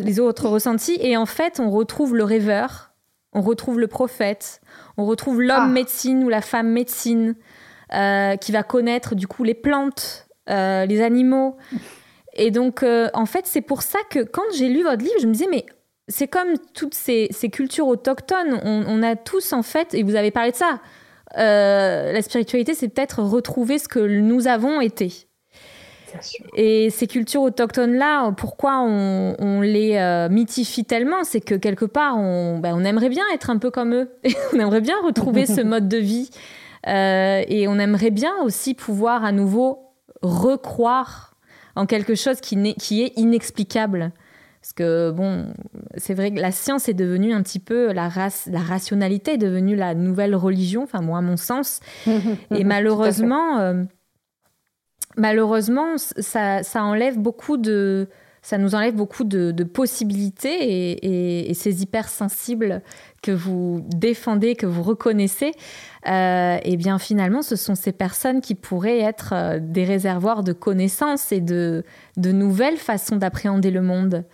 [0.03, 2.91] les autres ressentis et en fait on retrouve le rêveur,
[3.33, 4.61] on retrouve le prophète,
[4.97, 5.69] on retrouve l'homme ah.
[5.69, 7.37] médecine ou la femme médecine
[7.93, 11.57] qui va connaître du coup les plantes, les animaux.
[12.37, 15.27] Et donc, euh, en fait, c'est pour ça que quand j'ai lu votre livre, je
[15.27, 15.65] me disais, mais
[16.07, 18.61] c'est comme toutes ces, cultures autochtones.
[18.63, 20.81] On, a tous, en fait, et vous avez parlé de ça,
[21.39, 25.27] euh, la spiritualité, c'est peut-être retrouver ce que nous avons été.
[26.57, 31.25] Et ces cultures autochtones-là, pourquoi on, les euh, mythifie tellement?
[31.25, 34.11] C'est que quelque part, on, ben, on, aimerait bien être un peu comme eux.
[34.25, 36.31] Et on aimerait bien retrouver ce mode de vie.
[36.87, 39.81] et on aimerait bien aussi pouvoir à nouveau
[40.23, 41.36] recroire
[41.77, 44.13] en quelque chose qui, qui est inexplicable.
[44.61, 45.47] Parce que, bon,
[45.97, 49.39] c'est vrai que la science est devenue un petit peu, la, race, la rationalité est
[49.39, 51.79] devenue la nouvelle religion, enfin, moi, à mon sens.
[52.51, 53.85] Et malheureusement, euh,
[55.17, 58.09] malheureusement, ça, ça, enlève beaucoup de.
[58.47, 62.81] Ça nous enlève beaucoup de, possibilités et, et, ces hypersensibles
[63.21, 65.51] que vous défendez, que vous reconnaissez,
[66.07, 70.53] euh, et bien finalement, ce sont ces personnes qui pourraient être euh, des réservoirs de
[70.53, 71.83] connaissances et de
[72.17, 74.25] nouvelles façons d'appréhender le monde.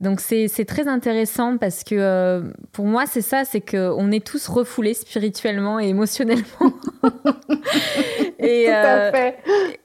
[0.00, 4.46] Donc c'est très intéressant parce que euh, pour moi c'est ça, c'est qu'on est tous
[4.48, 6.44] refoulés spirituellement et émotionnellement.
[8.38, 9.10] et, euh,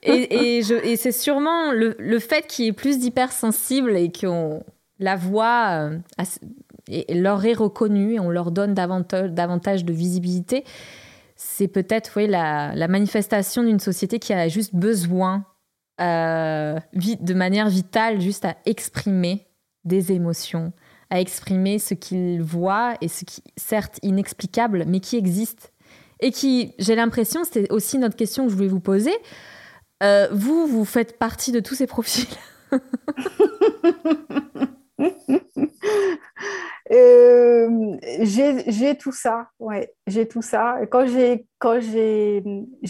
[0.04, 4.62] et, et, et c'est sûrement le, le fait qu'il y ait plus d'hypersensibles et qu'on
[5.00, 5.98] la voix euh,
[6.90, 10.66] et leur est reconnue et on leur donne davantage, davantage de visibilité,
[11.38, 15.46] c'est peut-être oui, la, la manifestation d'une société qui a juste besoin
[16.00, 19.46] de manière vitale juste à exprimer
[19.86, 20.74] des émotions,
[21.10, 25.72] à exprimer ce qu'ils voient et ce qui, certes, inexplicable, mais qui existe.
[26.20, 29.14] Et qui, j'ai l'impression, c'était aussi notre question que je voulais vous poser.
[30.04, 32.28] Euh, vous, vous faites partie de tous ces profils
[36.92, 40.78] euh, j'ai tout ça, ouais, j'ai tout ça.
[40.90, 41.46] quand j'ai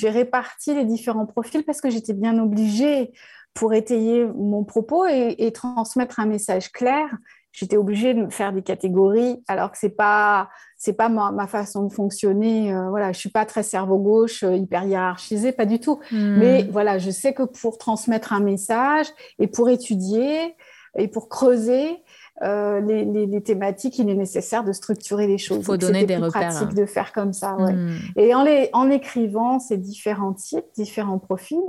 [0.04, 3.12] réparti les différents profils parce que j'étais bien obligée
[3.54, 7.08] pour étayer mon propos et, transmettre un message clair,
[7.52, 11.94] j'étais obligée de faire des catégories, alors que c'est pas c'est pas ma, façon de
[11.94, 12.74] fonctionner.
[12.74, 16.00] Euh, voilà, je suis pas très cerveau gauche, euh, hyper hiérarchisée, pas du tout.
[16.12, 16.38] Hmm.
[16.40, 20.56] Mais voilà, je sais que pour transmettre un message et pour étudier
[20.98, 22.02] et pour creuser
[22.42, 25.60] euh, les, thématiques, il est nécessaire de structurer les choses.
[25.60, 26.50] Il faut donner des repères.
[26.50, 27.56] pratique de faire comme ça.
[27.58, 27.74] Ouais.
[27.74, 27.98] Hmm.
[28.16, 31.60] Et en, les, en écrivant ces différents types, différents profils,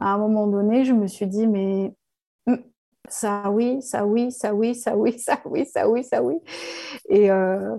[0.00, 1.94] à un moment donné, je me suis dit, mais
[2.46, 2.56] hmm,
[3.08, 6.36] ça oui, ça oui, ça oui, ça oui, ça oui, ça oui, ça oui.
[7.08, 7.76] Et, euh,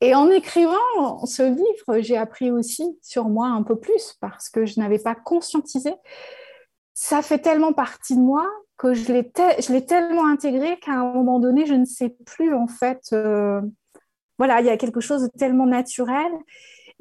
[0.00, 4.66] et en écrivant ce livre, j'ai appris aussi sur moi un peu plus parce que
[4.66, 5.94] je n'avais pas conscientisé.
[6.94, 11.64] Ça fait tellement partie de moi que je l'ai, tellement intégré qu'à un moment donné,
[11.64, 13.00] je ne sais plus en fait.
[13.12, 13.62] Euh,
[14.38, 16.30] voilà, il y a quelque chose de tellement naturel.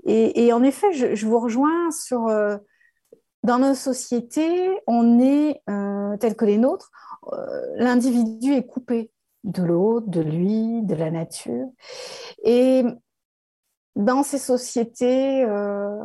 [0.06, 2.28] Et, et en effet, je, vous rejoins sur...
[2.28, 2.58] Euh,
[3.46, 6.92] dans nos sociétés, on est, euh, tel que les nôtres,
[7.32, 9.12] euh, l'individu est coupé
[9.44, 11.68] de l'autre, de lui, de la nature.
[12.44, 12.84] Et
[13.96, 16.00] dans ces sociétés euh,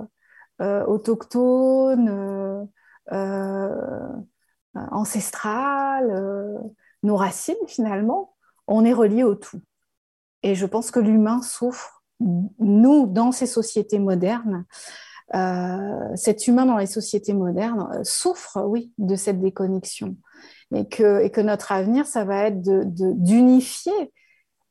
[0.60, 2.68] autochtones,
[4.74, 6.60] ancestrales,
[7.02, 8.34] nos racines finalement,
[8.66, 9.62] on est relié au tout.
[10.42, 14.66] Et je pense que l'humain souffre, nous, dans ces sociétés modernes,
[15.34, 20.16] euh, cet humain dans les sociétés modernes euh, souffre, oui, de cette déconnexion.
[20.74, 23.92] Et que, et que notre avenir, ça va être d'unifier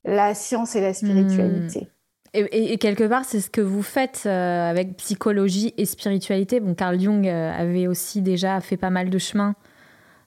[0.06, 1.82] de, la science et la spiritualité.
[1.82, 2.46] Hmm.
[2.52, 6.60] Et, quelque part, c'est ce que vous faites euh, avec psychologie et spiritualité.
[6.60, 9.56] Bon, Carl Jung avait aussi déjà fait pas mal de chemin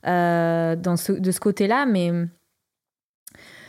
[0.05, 2.11] dans ce, de ce côté-là, mais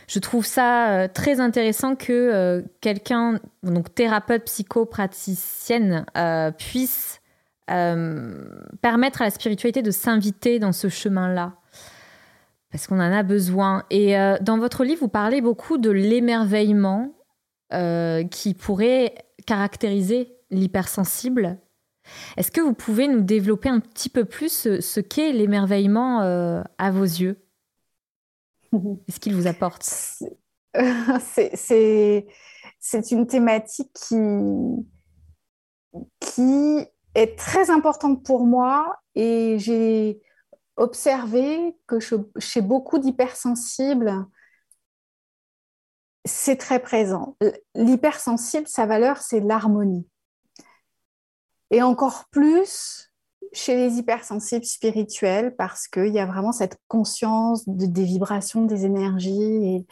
[0.06, 7.20] je trouve ça euh, très intéressant que euh, quelqu'un, donc thérapeute psychopraticienne, euh, puisse
[7.66, 11.54] permettre à la spiritualité de s'inviter dans ce chemin-là.
[12.70, 13.84] Parce qu'on en a besoin.
[13.88, 17.14] Et dans votre livre, vous parlez beaucoup de l'émerveillement
[17.70, 19.14] qui pourrait
[19.46, 21.56] caractériser l'hypersensible.
[22.36, 27.04] Est-ce que vous pouvez nous développer un petit peu plus ce qu'est l'émerveillement à vos
[27.04, 27.43] yeux?
[29.06, 29.82] Qu'est-ce qu'il vous apporte
[31.22, 32.26] C'est
[33.10, 33.96] une thématique
[36.20, 40.20] qui, est très importante pour moi et j'ai
[40.76, 41.98] observé que
[42.38, 44.26] chez beaucoup d'hypersensibles,
[46.24, 47.36] c'est très présent.
[47.76, 50.08] L'hypersensible, sa valeur, c'est l'harmonie.
[51.70, 53.13] Et encore plus
[53.54, 59.86] chez les hypersensibles spirituels parce qu'il y a vraiment cette conscience des vibrations, des énergies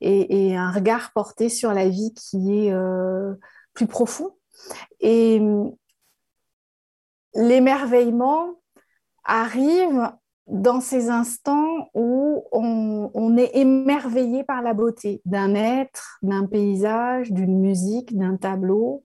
[0.00, 3.34] et, un regard porté sur la vie qui est euh,
[3.72, 4.34] plus profond.
[5.00, 5.40] Et
[7.34, 8.60] l'émerveillement
[9.24, 10.12] arrive
[10.46, 17.60] dans ces instants où on est émerveillé par la beauté d'un être, d'un paysage, d'une
[17.60, 19.04] musique, d'un tableau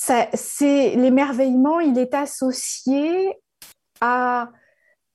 [0.00, 3.38] c'est l'émerveillement, il est associé
[4.00, 4.50] à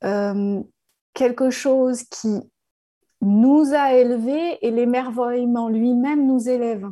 [0.04, 0.62] euh,
[1.14, 2.40] quelque chose qui
[3.22, 6.88] nous a élevés et l'émerveillement lui-même nous élève.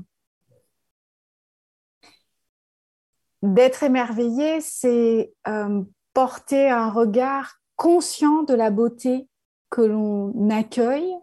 [3.43, 5.83] D'être émerveillé, c'est euh,
[6.13, 9.27] porter un regard conscient de la beauté
[9.69, 11.13] que l'on accueille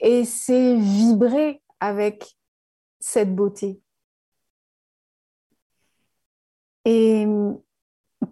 [0.00, 2.36] et c'est vibrer avec
[2.98, 3.83] cette beauté.
[6.84, 7.26] Et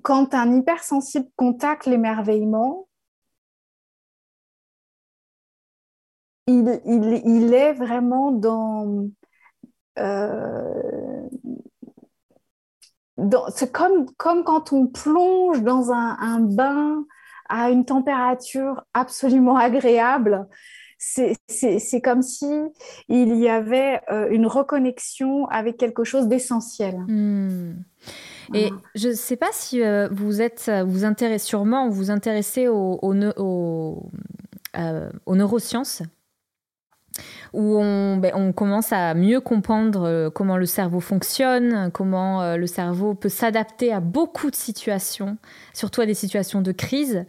[0.02, 2.88] quand un hypersensible contacte l'émerveillement,
[6.46, 6.80] il,
[7.24, 9.08] il, est vraiment dans...
[9.98, 11.28] Euh,
[13.54, 17.04] c'est comme, comme quand on plonge dans un, bain
[17.48, 20.48] à une température absolument agréable.
[20.98, 22.46] C'est comme si
[23.08, 26.96] il y avait euh, une reconnexion avec quelque chose d'essentiel.
[27.08, 27.74] Hmm.
[28.54, 32.72] Et je ne sais pas si euh, vous êtes, vous intéressez sûrement, vous intéressez euh,
[32.72, 33.94] aux
[35.36, 36.02] neurosciences
[37.52, 42.56] où on, ben, on, commence à mieux comprendre euh, comment le cerveau fonctionne, comment euh,
[42.56, 45.36] le cerveau peut s'adapter à beaucoup de situations,
[45.74, 47.24] surtout à des situations de crise.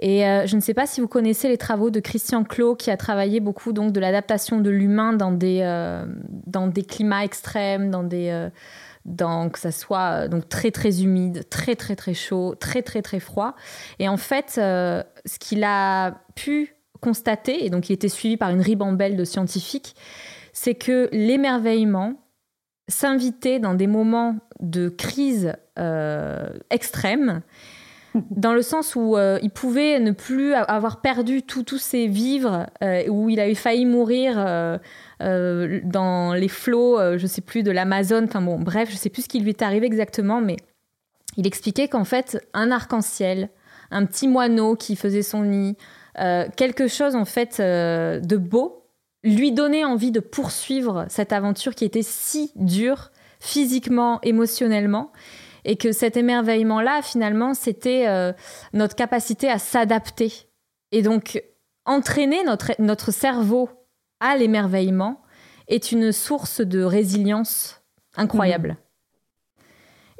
[0.00, 2.90] Et euh, je ne sais pas si vous connaissez les travaux de Christian Clot, qui
[2.90, 5.62] a travaillé beaucoup donc de l'adaptation de l'humain dans des
[6.46, 8.48] dans des climats extrêmes, dans des
[9.04, 13.20] dans, que ça soit donc très très humide, très très très chaud, très très très
[13.20, 13.54] froid.
[13.98, 18.60] Et en fait, ce qu'il a pu constaté, et donc il était suivi par une
[18.60, 19.94] ribambelle de scientifiques,
[20.52, 22.14] c'est que l'émerveillement
[22.88, 27.42] s'invitait dans des moments de crise euh, extrême,
[28.30, 33.06] dans le sens où euh, il pouvait ne plus avoir perdu tous ses vivres, euh,
[33.08, 34.36] où il avait failli mourir
[35.20, 38.24] dans les flots, je sais plus, de l'Amazon.
[38.24, 40.56] Enfin bon, bref, je sais plus ce qui lui est arrivé exactement, mais
[41.36, 43.48] il expliquait qu'en fait, un arc-en-ciel,
[43.90, 45.76] un petit moineau qui faisait son nid,
[46.18, 48.84] euh, quelque chose en fait euh, de beau,
[49.24, 55.10] lui donner envie de poursuivre cette aventure qui était si dure physiquement, émotionnellement,
[55.64, 58.32] et que cet émerveillement-là, finalement, c'était euh,
[58.72, 60.48] notre capacité à s'adapter.
[60.90, 61.42] Et donc,
[61.84, 63.68] entraîner notre, notre cerveau
[64.20, 65.22] à l'émerveillement
[65.68, 67.82] est une source de résilience
[68.16, 68.76] incroyable.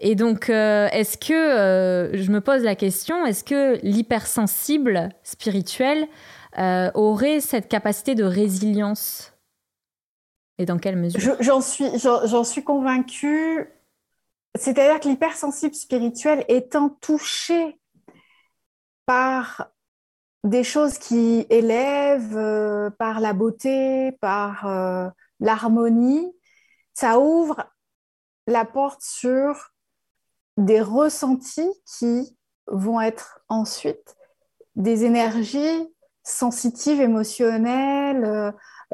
[0.04, 6.08] Et donc, euh, est-ce que, euh, je me pose la question, est-ce que l'hypersensible spirituel
[6.58, 9.32] euh, aurait cette capacité de résilience?
[10.58, 11.36] Et dans quelle mesure?
[11.40, 13.68] J'en suis, j'en suis convaincue.
[14.58, 17.80] C'est-à-dire que l'hypersensible spirituel étant touché
[19.06, 19.70] par
[20.44, 26.32] des choses qui élèvent, par la beauté, par l'harmonie,
[26.94, 27.64] ça ouvre
[28.46, 29.72] la porte sur
[30.56, 32.36] des ressentis qui
[32.66, 34.16] vont être ensuite
[34.76, 35.88] des énergies
[36.22, 38.24] sensitives, émotionnelles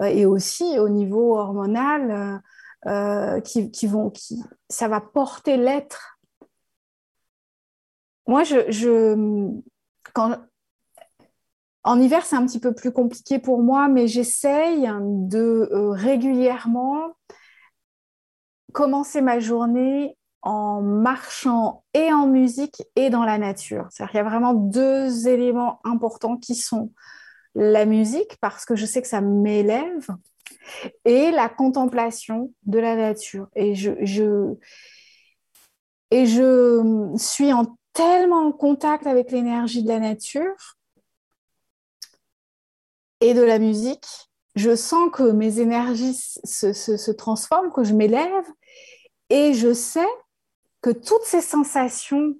[0.00, 2.40] euh, et aussi au niveau hormonal
[2.86, 6.18] euh, euh, qui, vont, qui, ça va porter l'être.
[8.26, 9.48] Moi, je,
[10.14, 10.36] quand,
[11.84, 17.16] en hiver, c'est un petit peu plus compliqué pour moi, mais j'essaye de régulièrement
[18.72, 23.86] commencer ma journée en marchant et en musique et dans la nature.
[23.90, 26.92] C'est-à-dire qu'il y a vraiment deux éléments importants qui sont
[27.54, 30.06] la musique, parce que je sais que ça m'élève,
[31.04, 33.48] et la contemplation de la nature.
[33.54, 34.56] Et je,
[37.16, 40.76] suis en tellement en contact avec l'énergie de la nature
[43.20, 44.06] et de la musique.
[44.54, 48.44] Je sens que mes énergies se, se, se transforment, que je m'élève,
[49.30, 50.08] et je sais
[50.80, 52.34] que toutes ces sensations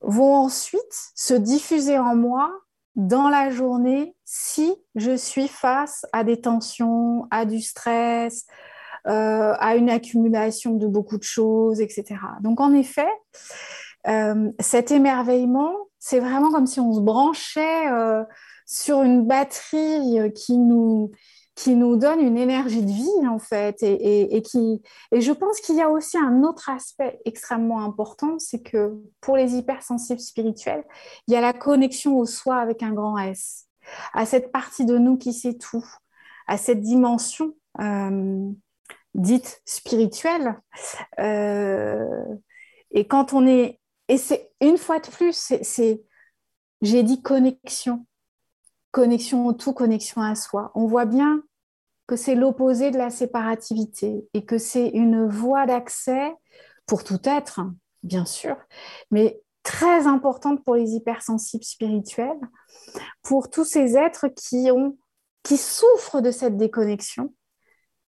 [0.00, 2.52] vont ensuite se diffuser en moi
[2.96, 8.46] dans la journée si je suis face à des tensions, à du stress,
[9.06, 12.16] euh, à une accumulation de beaucoup de choses, etc.
[12.40, 13.10] Donc en effet,
[14.06, 18.24] euh, cet émerveillement, c'est vraiment comme si on se branchait euh,
[18.66, 21.10] sur une batterie qui nous,
[21.54, 23.82] qui nous donne une énergie de vie en fait.
[23.82, 24.82] Et, qui
[25.12, 29.36] et je pense qu'il y a aussi un autre aspect extrêmement important c'est que pour
[29.36, 30.84] les hypersensibles spirituels
[31.26, 33.66] il y a la connexion au soi avec un grand S
[34.12, 35.84] à cette partie de nous qui sait tout
[36.46, 38.50] à cette dimension euh,
[39.14, 40.60] dite spirituelle.
[41.18, 42.04] Euh,
[42.90, 46.02] et quand on est et c'est une fois de plus c'est
[46.82, 48.06] j'ai dit connexion
[48.94, 50.70] connexion au tout, connexion à soi.
[50.76, 51.42] On voit bien
[52.06, 56.32] que c'est l'opposé de la séparativité et que c'est une voie d'accès
[56.86, 57.60] pour tout être,
[58.04, 58.56] bien sûr,
[59.10, 62.38] mais très importante pour les hypersensibles spirituels,
[63.22, 64.96] pour tous ces êtres qui, ont,
[65.42, 67.34] qui souffrent de cette déconnexion,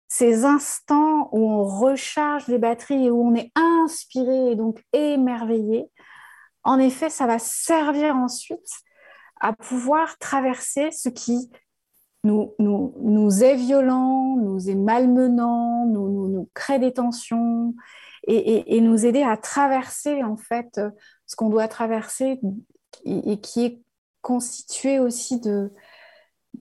[0.07, 5.89] ces instants où on recharge les batteries et où on est inspiré et donc émerveillé,
[6.63, 8.84] en effet, ça va servir ensuite
[9.39, 11.49] à pouvoir traverser ce qui
[12.23, 17.75] nous, nous, est violent, nous est malmenant, nous, nous, crée des tensions
[18.27, 20.81] et, nous aider à traverser en fait
[21.27, 22.39] ce qu'on doit traverser
[23.05, 23.81] et, qui est
[24.21, 25.71] constitué aussi de,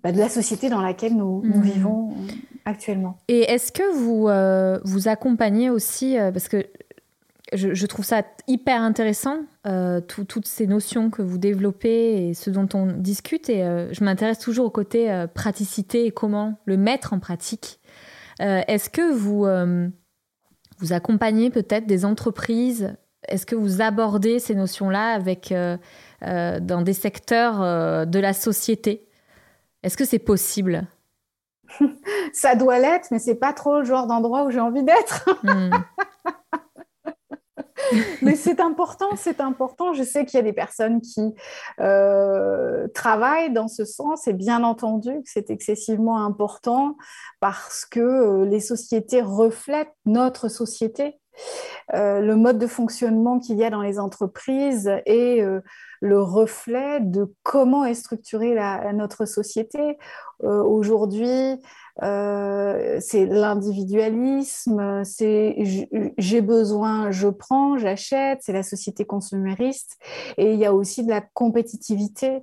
[0.03, 1.61] bah, de la société dans laquelle nous, mmh.
[1.63, 2.15] vivons
[2.67, 3.19] actuellement.
[3.29, 6.67] Et est-ce que vous euh, vous accompagnez aussi, euh, parce que
[7.55, 12.69] je, trouve ça hyper intéressant, euh, toutes ces notions que vous développez et ce dont
[12.75, 13.49] on discute.
[13.49, 17.81] Et euh, je m'intéresse toujours au côté euh, praticité et comment le mettre en pratique.
[18.41, 19.47] Est-ce que vous,
[20.79, 22.97] vous accompagnez peut-être des entreprises?
[23.29, 25.55] Est-ce que vous abordez ces notions-là avec,
[26.21, 29.07] dans des secteurs de la société?
[29.85, 30.89] Est-ce que c'est possible?
[32.33, 35.31] Ça doit l'être, mais c'est pas trop le genre d'endroit où j'ai envie d'être.
[35.45, 35.71] Hmm.
[38.23, 39.93] Mais c'est important, c'est important.
[39.93, 41.35] Je sais qu'il y a des personnes qui
[41.81, 46.97] euh, travaillent dans ce sens et bien entendu que c'est excessivement important
[47.41, 51.19] parce que euh, les sociétés reflètent notre société.
[51.95, 55.45] Euh, le mode de fonctionnement qu'il y a dans les entreprises est
[56.01, 58.55] le reflet de comment est structurée
[58.93, 59.99] notre société.
[60.41, 61.61] Aujourd'hui,
[62.03, 65.55] euh, c'est l'individualisme, c'est
[66.19, 69.97] j'ai besoin, je prends, j'achète, c'est la société consumériste.
[70.37, 72.43] Et il y a aussi de la compétitivité.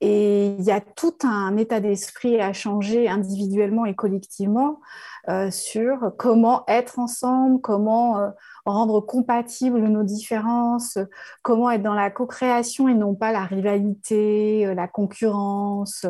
[0.00, 4.80] Et il y a tout un état d'esprit à changer individuellement et collectivement
[5.28, 8.28] euh, sur comment être ensemble, comment euh,
[8.64, 10.98] rendre compatibles nos différences,
[11.42, 16.06] comment être dans la co-création et non pas la rivalité, euh, la concurrence,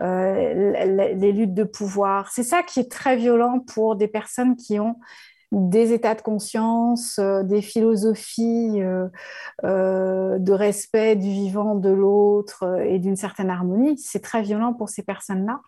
[0.00, 2.30] les luttes de pouvoir.
[2.30, 4.96] C'est ça qui est très violent pour des personnes qui ont
[5.52, 8.80] des états de conscience, des philosophies
[9.62, 13.98] de respect du vivant, de l'autre et d'une certaine harmonie.
[13.98, 15.60] C'est très violent pour ces personnes-là.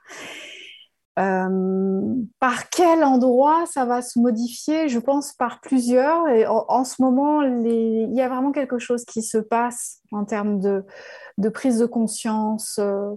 [1.18, 4.88] Euh, par quel endroit ça va se modifier?
[4.88, 6.28] Je pense par plusieurs.
[6.28, 10.58] Et en, ce moment, il y a vraiment quelque chose qui se passe en termes
[10.60, 13.10] de, prise de conscience, euh,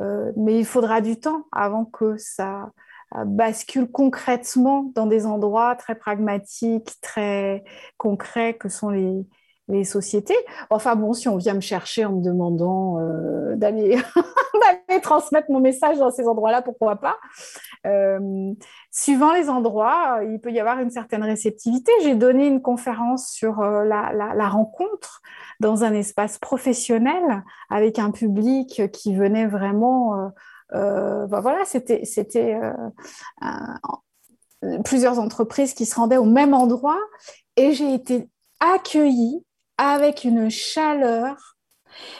[0.00, 2.70] euh, mais il faudra du temps avant que ça
[3.24, 7.64] bascule concrètement dans des endroits très pragmatiques, très
[7.96, 9.24] concrets que sont les,
[9.68, 10.36] les sociétés.
[10.70, 13.98] Enfin bon, si on vient me chercher en me demandant euh, d'aller
[15.02, 17.16] transmettre mon message dans ces endroits-là, pourquoi pas
[17.86, 18.52] euh,
[18.90, 21.92] Suivant les endroits, il peut y avoir une certaine réceptivité.
[22.02, 25.20] J'ai donné une conférence sur euh, la, rencontre
[25.60, 30.30] dans un espace professionnel avec un public qui venait vraiment...
[30.72, 32.02] Ben voilà, c'était
[34.84, 36.98] plusieurs entreprises qui se rendaient au même endroit
[37.56, 38.28] et j'ai été
[38.60, 39.44] accueillie
[39.78, 41.56] avec une chaleur.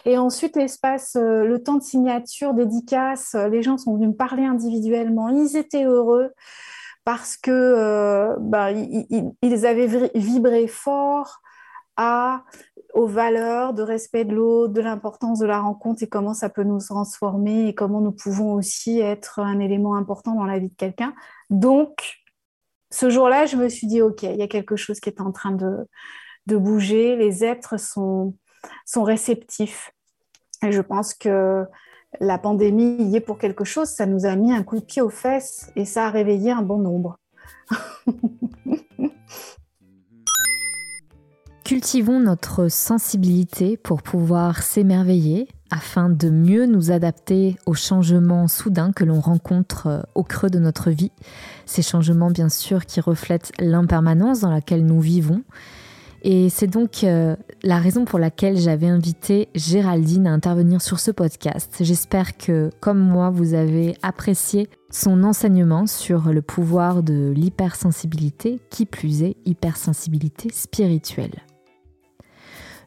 [0.05, 4.15] Et ensuite, l'espace, euh, le temps de signature, dédicace, euh, les gens sont venus me
[4.15, 5.29] parler individuellement.
[5.29, 6.33] Ils étaient heureux
[7.05, 11.41] parce que euh, bah, ils, avaient vibré fort
[11.97, 12.45] à,
[12.95, 16.65] aux valeurs de respect de l'autre, de l'importance de la rencontre et comment ça peut
[16.65, 20.77] nous transformer et comment nous pouvons aussi être un élément important dans la vie de
[20.77, 21.15] quelqu'un.
[21.51, 22.19] Donc,
[22.91, 25.33] ce jour-là, je me suis dit, OK, il y a quelque chose qui est en
[25.33, 25.87] train de,
[26.49, 28.35] de bouger, les êtres sont,
[28.85, 29.93] sont réceptifs.
[30.67, 31.65] Et je pense que
[32.21, 35.03] la pandémie y est pour quelque chose, ça nous a mis un coup de pied
[35.03, 37.19] aux fesses et ça a réveillé un bon nombre.
[41.65, 49.05] Cultivons notre sensibilité pour pouvoir s'émerveiller afin de mieux nous adapter aux changements soudains que
[49.05, 51.13] l'on rencontre euh, au creux de notre vie.
[51.67, 55.43] Ces changements bien sûr qui reflètent l'impermanence dans laquelle nous vivons
[56.23, 61.11] et c'est donc euh, la raison pour laquelle j'avais invité Géraldine à intervenir sur ce
[61.11, 61.77] podcast.
[61.81, 68.87] J'espère que, comme moi, vous avez apprécié son enseignement sur le pouvoir de l'hypersensibilité, qui
[68.87, 71.43] plus est hypersensibilité spirituelle.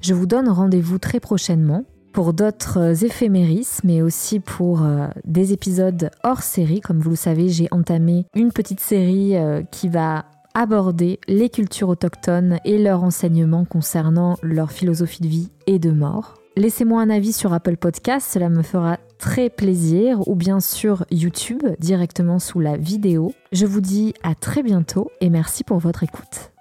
[0.01, 6.09] Je vous donne rendez-vous très prochainement pour d'autres éphéméris, mais aussi pour euh, des épisodes
[6.23, 6.81] hors série.
[6.81, 11.89] Comme vous le savez, j'ai entamé une petite série euh, qui va aborder les cultures
[11.89, 16.35] autochtones et leurs enseignements concernant leur philosophie de vie et de mort.
[16.57, 21.63] Laissez-moi un avis sur Apple Podcast, cela me fera très plaisir, ou bien sur YouTube,
[21.79, 23.33] directement sous la vidéo.
[23.53, 26.51] Je vous dis à très bientôt et merci pour votre écoute.